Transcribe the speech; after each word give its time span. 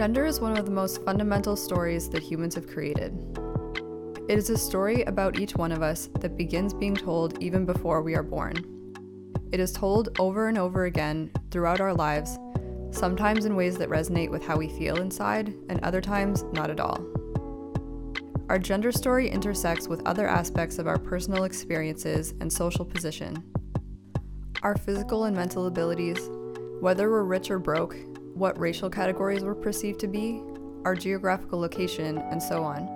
Gender 0.00 0.24
is 0.24 0.40
one 0.40 0.56
of 0.56 0.64
the 0.64 0.70
most 0.70 1.04
fundamental 1.04 1.56
stories 1.56 2.08
that 2.08 2.22
humans 2.22 2.54
have 2.54 2.66
created. 2.66 3.12
It 4.30 4.38
is 4.38 4.48
a 4.48 4.56
story 4.56 5.02
about 5.02 5.38
each 5.38 5.56
one 5.56 5.72
of 5.72 5.82
us 5.82 6.08
that 6.20 6.38
begins 6.38 6.72
being 6.72 6.96
told 6.96 7.42
even 7.42 7.66
before 7.66 8.00
we 8.00 8.14
are 8.14 8.22
born. 8.22 8.54
It 9.52 9.60
is 9.60 9.72
told 9.72 10.18
over 10.18 10.48
and 10.48 10.56
over 10.56 10.86
again 10.86 11.30
throughout 11.50 11.82
our 11.82 11.92
lives, 11.92 12.38
sometimes 12.92 13.44
in 13.44 13.56
ways 13.56 13.76
that 13.76 13.90
resonate 13.90 14.30
with 14.30 14.42
how 14.42 14.56
we 14.56 14.70
feel 14.70 15.02
inside, 15.02 15.52
and 15.68 15.78
other 15.84 16.00
times 16.00 16.44
not 16.54 16.70
at 16.70 16.80
all. 16.80 17.04
Our 18.48 18.58
gender 18.58 18.92
story 18.92 19.28
intersects 19.28 19.86
with 19.86 20.00
other 20.08 20.26
aspects 20.26 20.78
of 20.78 20.86
our 20.86 20.98
personal 20.98 21.44
experiences 21.44 22.32
and 22.40 22.50
social 22.50 22.86
position. 22.86 23.44
Our 24.62 24.78
physical 24.78 25.24
and 25.24 25.36
mental 25.36 25.66
abilities, 25.66 26.30
whether 26.80 27.10
we're 27.10 27.24
rich 27.24 27.50
or 27.50 27.58
broke, 27.58 27.96
what 28.40 28.58
racial 28.58 28.88
categories 28.88 29.44
we're 29.44 29.54
perceived 29.54 30.00
to 30.00 30.08
be, 30.08 30.42
our 30.86 30.94
geographical 30.94 31.60
location, 31.60 32.18
and 32.30 32.42
so 32.42 32.64
on. 32.64 32.88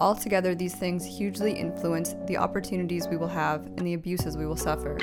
Altogether, 0.00 0.54
these 0.54 0.74
things 0.74 1.04
hugely 1.06 1.52
influence 1.52 2.14
the 2.26 2.36
opportunities 2.36 3.08
we 3.08 3.16
will 3.16 3.26
have 3.26 3.64
and 3.64 3.86
the 3.86 3.94
abuses 3.94 4.36
we 4.36 4.44
will 4.46 4.56
suffer. 4.56 4.98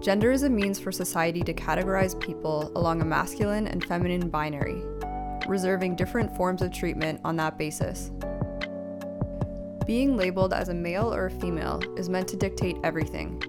Gender 0.00 0.30
is 0.30 0.44
a 0.44 0.48
means 0.48 0.78
for 0.78 0.92
society 0.92 1.42
to 1.42 1.52
categorize 1.52 2.18
people 2.20 2.70
along 2.76 3.02
a 3.02 3.04
masculine 3.04 3.66
and 3.66 3.84
feminine 3.84 4.28
binary, 4.28 4.80
reserving 5.48 5.96
different 5.96 6.34
forms 6.36 6.62
of 6.62 6.72
treatment 6.72 7.20
on 7.24 7.34
that 7.34 7.58
basis. 7.58 8.12
Being 9.86 10.16
labeled 10.16 10.52
as 10.52 10.68
a 10.68 10.74
male 10.74 11.12
or 11.12 11.26
a 11.26 11.30
female 11.30 11.80
is 11.96 12.08
meant 12.08 12.28
to 12.28 12.36
dictate 12.36 12.76
everything 12.84 13.42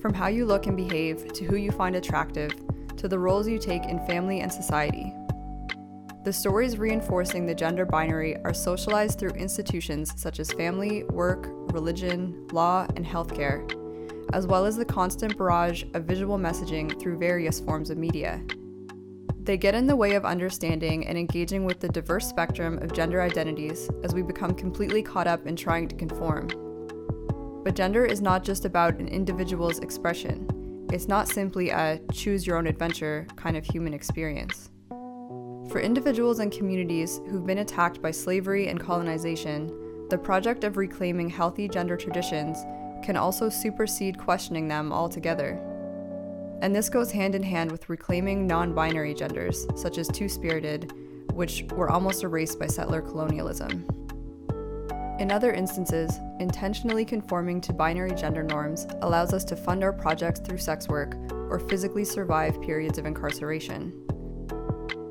from 0.00 0.12
how 0.12 0.26
you 0.26 0.44
look 0.44 0.66
and 0.66 0.76
behave 0.76 1.32
to 1.34 1.44
who 1.44 1.56
you 1.56 1.70
find 1.70 1.94
attractive 1.94 2.52
to 2.96 3.08
the 3.08 3.18
roles 3.18 3.48
you 3.48 3.58
take 3.58 3.84
in 3.84 4.04
family 4.06 4.40
and 4.40 4.52
society. 4.52 5.12
The 6.24 6.32
stories 6.32 6.78
reinforcing 6.78 7.44
the 7.44 7.54
gender 7.54 7.84
binary 7.84 8.36
are 8.44 8.54
socialized 8.54 9.18
through 9.18 9.32
institutions 9.32 10.14
such 10.16 10.40
as 10.40 10.50
family, 10.52 11.04
work, 11.04 11.48
religion, 11.72 12.46
law, 12.50 12.86
and 12.96 13.04
healthcare, 13.04 13.70
as 14.32 14.46
well 14.46 14.64
as 14.64 14.76
the 14.76 14.86
constant 14.86 15.36
barrage 15.36 15.84
of 15.92 16.04
visual 16.04 16.38
messaging 16.38 16.98
through 16.98 17.18
various 17.18 17.60
forms 17.60 17.90
of 17.90 17.98
media. 17.98 18.42
They 19.42 19.58
get 19.58 19.74
in 19.74 19.86
the 19.86 19.96
way 19.96 20.14
of 20.14 20.24
understanding 20.24 21.06
and 21.06 21.18
engaging 21.18 21.66
with 21.66 21.78
the 21.78 21.90
diverse 21.90 22.26
spectrum 22.26 22.78
of 22.78 22.94
gender 22.94 23.20
identities 23.20 23.90
as 24.02 24.14
we 24.14 24.22
become 24.22 24.54
completely 24.54 25.02
caught 25.02 25.26
up 25.26 25.46
in 25.46 25.56
trying 25.56 25.88
to 25.88 25.96
conform. 25.96 26.48
But 27.62 27.76
gender 27.76 28.06
is 28.06 28.22
not 28.22 28.44
just 28.44 28.64
about 28.64 28.98
an 28.98 29.08
individual's 29.08 29.80
expression. 29.80 30.63
It's 30.92 31.08
not 31.08 31.28
simply 31.28 31.70
a 31.70 32.00
choose 32.12 32.46
your 32.46 32.56
own 32.56 32.66
adventure 32.66 33.26
kind 33.36 33.56
of 33.56 33.64
human 33.64 33.94
experience. 33.94 34.70
For 35.70 35.80
individuals 35.80 36.38
and 36.38 36.52
communities 36.52 37.20
who've 37.28 37.46
been 37.46 37.58
attacked 37.58 38.00
by 38.00 38.10
slavery 38.10 38.68
and 38.68 38.78
colonization, 38.78 40.06
the 40.10 40.18
project 40.18 40.62
of 40.62 40.76
reclaiming 40.76 41.28
healthy 41.28 41.68
gender 41.68 41.96
traditions 41.96 42.58
can 43.04 43.16
also 43.16 43.48
supersede 43.48 44.18
questioning 44.18 44.68
them 44.68 44.92
altogether. 44.92 45.60
And 46.60 46.74
this 46.74 46.88
goes 46.88 47.10
hand 47.10 47.34
in 47.34 47.42
hand 47.42 47.72
with 47.72 47.88
reclaiming 47.88 48.46
non 48.46 48.72
binary 48.74 49.14
genders, 49.14 49.66
such 49.74 49.98
as 49.98 50.08
two 50.08 50.28
spirited, 50.28 50.92
which 51.32 51.64
were 51.72 51.90
almost 51.90 52.22
erased 52.22 52.58
by 52.60 52.66
settler 52.66 53.02
colonialism. 53.02 54.03
In 55.20 55.30
other 55.30 55.52
instances, 55.52 56.20
intentionally 56.40 57.04
conforming 57.04 57.60
to 57.62 57.72
binary 57.72 58.14
gender 58.14 58.42
norms 58.42 58.88
allows 59.00 59.32
us 59.32 59.44
to 59.44 59.54
fund 59.54 59.84
our 59.84 59.92
projects 59.92 60.40
through 60.40 60.58
sex 60.58 60.88
work 60.88 61.14
or 61.48 61.60
physically 61.60 62.04
survive 62.04 62.60
periods 62.60 62.98
of 62.98 63.06
incarceration. 63.06 63.92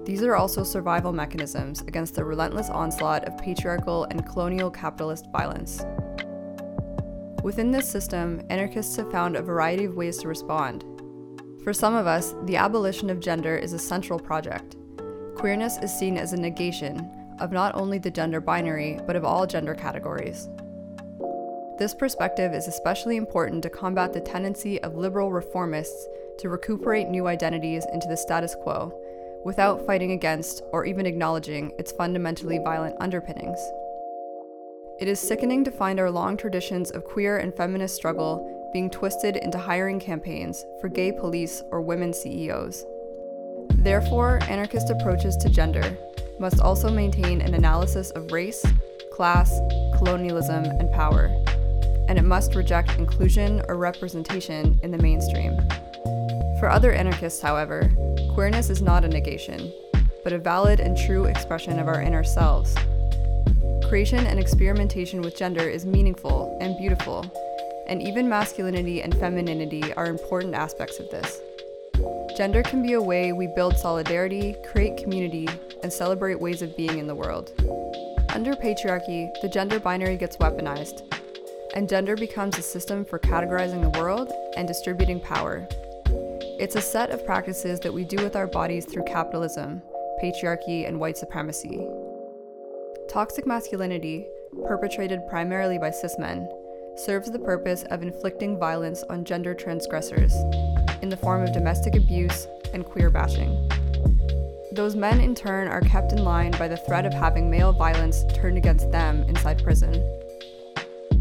These 0.04 0.22
are 0.24 0.36
also 0.36 0.64
survival 0.64 1.14
mechanisms 1.14 1.80
against 1.84 2.16
the 2.16 2.26
relentless 2.26 2.70
onslaught 2.70 3.24
of 3.24 3.38
patriarchal 3.38 4.04
and 4.06 4.28
colonial 4.28 4.70
capitalist 4.70 5.32
violence. 5.32 5.86
Within 7.42 7.72
this 7.72 7.90
system, 7.90 8.42
anarchists 8.50 8.98
have 8.98 9.10
found 9.10 9.38
a 9.38 9.42
variety 9.42 9.86
of 9.86 9.96
ways 9.96 10.18
to 10.18 10.28
respond. 10.28 10.84
For 11.64 11.72
some 11.72 11.96
of 11.96 12.08
us, 12.08 12.36
the 12.44 12.58
abolition 12.58 13.10
of 13.10 13.22
gender 13.22 13.56
is 13.56 13.72
a 13.72 13.80
central 13.80 14.20
project. 14.20 14.76
Queerness 15.36 15.78
is 15.78 15.98
seen 15.98 16.18
as 16.18 16.34
a 16.34 16.38
negation 16.38 17.10
of 17.40 17.52
not 17.52 17.76
only 17.76 17.98
the 17.98 18.12
gender 18.12 18.40
binary, 18.40 19.00
but 19.06 19.16
of 19.16 19.26
all 19.26 19.46
gender 19.46 19.74
categories. 19.74 20.50
This 21.80 21.96
perspective 21.96 22.54
is 22.54 22.68
especially 22.68 23.18
important 23.18 23.64
to 23.64 23.70
combat 23.70 24.14
the 24.14 24.22
tendency 24.22 24.82
of 24.84 24.96
liberal 24.96 25.32
reformists 25.32 26.06
to 26.38 26.50
recuperate 26.50 27.10
new 27.10 27.28
identities 27.28 27.86
into 27.92 28.08
the 28.08 28.16
status 28.16 28.56
quo 28.56 28.94
without 29.44 29.86
fighting 29.86 30.12
against 30.12 30.64
or 30.72 30.86
even 30.86 31.06
acknowledging 31.06 31.72
its 31.80 31.92
fundamentally 31.92 32.60
violent 32.60 32.96
underpinnings. 33.00 33.60
It 35.00 35.08
is 35.08 35.20
sickening 35.20 35.64
to 35.64 35.72
find 35.72 36.00
our 36.00 36.12
long 36.12 36.38
traditions 36.38 36.92
of 36.92 37.04
queer 37.04 37.40
and 37.40 37.54
feminist 37.54 37.96
struggle 37.96 38.70
being 38.72 38.90
twisted 38.90 39.38
into 39.38 39.58
hiring 39.58 40.00
campaigns 40.00 40.66
for 40.80 40.90
gay 40.90 41.12
police 41.12 41.64
or 41.72 41.82
women 41.82 42.14
CEOs. 42.14 42.86
Therefore, 43.70 44.40
anarchist 44.44 44.92
approaches 44.92 45.36
to 45.38 45.50
gender 45.50 45.98
must 46.44 46.60
also 46.60 46.92
maintain 46.92 47.40
an 47.40 47.54
analysis 47.54 48.12
of 48.12 48.34
race, 48.34 48.66
class, 49.14 49.50
colonialism, 49.98 50.66
and 50.66 50.92
power, 50.92 51.32
and 52.10 52.20
it 52.20 52.26
must 52.26 52.54
reject 52.54 52.98
inclusion 53.00 53.62
or 53.70 53.78
representation 53.78 54.78
in 54.84 54.92
the 54.92 54.98
mainstream. 54.98 55.56
For 56.60 56.70
other 56.70 56.92
anarchists, 56.92 57.42
however, 57.42 57.90
queerness 58.34 58.70
is 58.70 58.82
not 58.82 59.06
a 59.06 59.08
negation, 59.08 59.72
but 60.22 60.34
a 60.34 60.38
valid 60.38 60.82
and 60.82 60.98
true 60.98 61.24
expression 61.24 61.80
of 61.80 61.88
our 61.88 62.02
inner 62.02 62.26
selves. 62.26 62.76
Creation 63.88 64.28
and 64.28 64.38
experimentation 64.38 65.22
with 65.22 65.38
gender 65.38 65.70
is 65.70 65.86
meaningful 65.86 66.58
and 66.60 66.78
beautiful, 66.78 67.24
and 67.88 68.02
even 68.02 68.28
masculinity 68.28 69.02
and 69.02 69.16
femininity 69.16 69.94
are 69.94 70.08
important 70.08 70.56
aspects 70.56 71.00
of 71.00 71.10
this. 71.10 71.40
Gender 72.36 72.64
can 72.64 72.84
be 72.84 72.94
a 72.94 73.02
way 73.02 73.32
we 73.32 73.48
build 73.56 73.78
solidarity, 73.78 74.58
create 74.74 74.98
community, 74.98 75.48
and 75.84 75.94
celebrate 75.94 76.40
ways 76.40 76.62
of 76.62 76.76
being 76.76 76.98
in 76.98 77.06
the 77.06 77.14
world. 77.14 77.52
Under 78.30 78.54
patriarchy, 78.54 79.30
the 79.42 79.50
gender 79.50 79.80
binary 79.80 80.18
gets 80.18 80.38
weaponized, 80.38 81.02
and 81.76 81.88
gender 81.88 82.16
becomes 82.16 82.58
a 82.58 82.64
system 82.64 83.06
for 83.06 83.20
categorizing 83.20 83.82
the 83.82 84.00
world 84.00 84.32
and 84.58 84.68
distributing 84.68 85.20
power. 85.20 85.68
It's 86.60 86.76
a 86.76 86.82
set 86.82 87.12
of 87.12 87.26
practices 87.26 87.80
that 87.82 87.94
we 87.94 88.06
do 88.06 88.24
with 88.24 88.36
our 88.36 88.48
bodies 88.48 88.86
through 88.86 89.04
capitalism, 89.04 89.82
patriarchy, 90.24 90.88
and 90.88 91.00
white 91.00 91.18
supremacy. 91.18 91.86
Toxic 93.10 93.46
masculinity, 93.46 94.26
perpetrated 94.66 95.28
primarily 95.30 95.78
by 95.78 95.92
cis 95.92 96.18
men, 96.18 96.50
serves 96.96 97.32
the 97.32 97.40
purpose 97.40 97.84
of 97.92 98.02
inflicting 98.02 98.58
violence 98.58 99.04
on 99.10 99.26
gender 99.26 99.54
transgressors 99.54 100.34
in 101.02 101.10
the 101.10 101.18
form 101.18 101.44
of 101.44 101.52
domestic 101.54 101.96
abuse 101.96 102.48
and 102.74 102.86
queer 102.86 103.10
bashing. 103.10 103.70
Those 104.74 104.96
men, 104.96 105.20
in 105.20 105.36
turn, 105.36 105.68
are 105.68 105.82
kept 105.82 106.14
in 106.14 106.24
line 106.24 106.50
by 106.54 106.68
the 106.68 106.78
threat 106.78 107.06
of 107.06 107.14
having 107.14 107.48
male 107.48 107.74
violence 107.74 108.24
turned 108.34 108.58
against 108.58 108.92
them 108.92 109.22
inside 109.30 109.64
prison. 109.64 109.92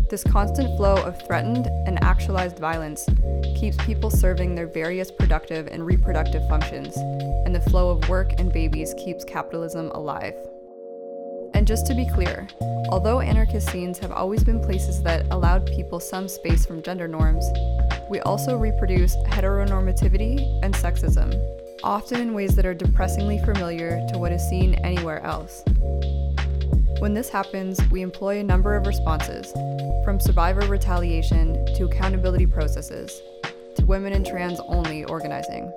This 0.09 0.25
constant 0.25 0.75
flow 0.79 0.95
of 0.95 1.21
threatened 1.27 1.67
and 1.87 2.03
actualized 2.03 2.59
violence 2.59 3.07
keeps 3.55 3.77
people 3.85 4.09
serving 4.09 4.55
their 4.55 4.69
various 4.69 5.11
productive 5.11 5.67
and 5.67 5.85
reproductive 5.85 6.49
functions, 6.49 6.97
and 7.45 7.55
the 7.55 7.61
flow 7.61 7.91
of 7.91 8.09
work 8.09 8.33
and 8.39 8.51
babies 8.51 8.95
keeps 8.97 9.23
capitalism 9.23 9.91
alive. 9.91 10.35
And 11.53 11.67
just 11.67 11.87
to 11.89 11.95
be 11.95 12.09
clear, 12.15 12.49
although 12.89 13.21
anarchist 13.21 13.69
scenes 13.69 13.99
have 13.99 14.13
always 14.13 14.43
been 14.43 14.65
places 14.65 15.03
that 15.03 15.27
allowed 15.31 15.67
people 15.67 16.01
some 16.01 16.27
space 16.27 16.65
from 16.65 16.83
gender 16.83 17.07
norms, 17.07 17.45
we 18.09 18.19
also 18.21 18.57
reproduce 18.57 19.15
heteronormativity 19.29 20.59
and 20.63 20.73
sexism, 20.73 21.33
often 21.85 22.21
in 22.21 22.35
ways 22.35 22.55
that 22.57 22.67
are 22.67 22.75
depressingly 22.75 23.39
familiar 23.39 24.01
to 24.13 24.19
what 24.19 24.33
is 24.33 24.43
seen 24.49 24.75
anywhere 24.75 25.21
else. 25.25 25.63
When 26.99 27.15
this 27.15 27.29
happens, 27.29 27.81
we 27.91 28.03
employ 28.03 28.39
a 28.39 28.45
number 28.45 28.77
of 28.77 28.87
responses, 28.87 29.53
from 30.05 30.21
survivor 30.21 30.67
retaliation 30.67 31.67
to 31.75 31.85
accountability 31.85 32.47
processes, 32.47 33.23
to 33.75 33.87
women 33.87 34.13
and 34.13 34.25
trans 34.25 34.61
only 34.69 35.05
organizing. 35.05 35.73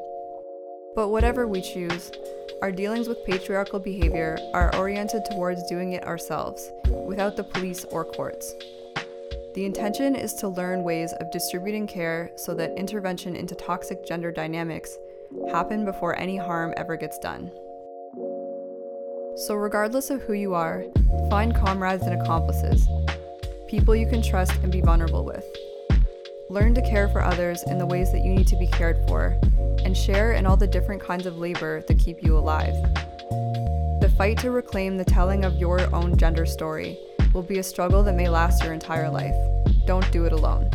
But 0.95 1.09
whatever 1.09 1.47
we 1.47 1.61
choose, 1.61 2.11
our 2.61 2.71
dealings 2.71 3.07
with 3.07 3.25
patriarchal 3.25 3.79
behavior 3.79 4.37
are 4.53 4.75
oriented 4.75 5.25
towards 5.25 5.67
doing 5.67 5.93
it 5.93 6.05
ourselves, 6.05 6.71
without 6.87 7.35
the 7.35 7.43
police 7.43 7.83
or 7.85 8.05
courts. 8.05 8.53
The 9.55 9.65
intention 9.65 10.15
is 10.15 10.33
to 10.35 10.49
learn 10.49 10.83
ways 10.83 11.13
of 11.13 11.31
distributing 11.31 11.87
care 11.87 12.31
so 12.35 12.53
that 12.55 12.77
intervention 12.77 13.35
into 13.35 13.55
toxic 13.55 14.05
gender 14.05 14.31
dynamics 14.31 14.97
happen 15.51 15.85
before 15.85 16.17
any 16.17 16.37
harm 16.37 16.73
ever 16.77 16.97
gets 16.97 17.17
done. 17.19 17.51
So, 19.35 19.55
regardless 19.55 20.09
of 20.09 20.21
who 20.21 20.33
you 20.33 20.53
are, 20.53 20.85
find 21.29 21.53
comrades 21.53 22.03
and 22.03 22.21
accomplices, 22.21 22.87
people 23.67 23.95
you 23.95 24.07
can 24.07 24.21
trust 24.21 24.53
and 24.63 24.71
be 24.71 24.81
vulnerable 24.81 25.25
with. 25.25 25.45
Learn 26.49 26.73
to 26.75 26.81
care 26.81 27.09
for 27.09 27.21
others 27.21 27.63
in 27.63 27.77
the 27.77 27.85
ways 27.85 28.11
that 28.11 28.23
you 28.23 28.33
need 28.33 28.47
to 28.47 28.57
be 28.57 28.67
cared 28.67 28.97
for, 29.07 29.37
and 29.83 29.97
share 29.97 30.33
in 30.33 30.45
all 30.45 30.55
the 30.55 30.67
different 30.67 31.01
kinds 31.01 31.25
of 31.25 31.37
labor 31.37 31.83
that 31.87 31.99
keep 31.99 32.23
you 32.23 32.37
alive. 32.37 32.73
The 33.99 34.13
fight 34.17 34.37
to 34.39 34.51
reclaim 34.51 34.97
the 34.97 35.05
telling 35.05 35.43
of 35.43 35.55
your 35.55 35.93
own 35.93 36.17
gender 36.17 36.45
story 36.45 36.97
will 37.33 37.43
be 37.43 37.59
a 37.59 37.63
struggle 37.63 38.03
that 38.03 38.15
may 38.15 38.29
last 38.29 38.63
your 38.63 38.73
entire 38.73 39.09
life. 39.09 39.35
Don't 39.85 40.09
do 40.11 40.25
it 40.25 40.31
alone. 40.31 40.69